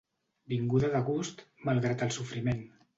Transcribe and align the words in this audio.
Vinguda 0.53 0.89
de 0.97 1.03
gust, 1.11 1.47
malgrat 1.71 2.09
el 2.09 2.19
sofriment. 2.21 2.71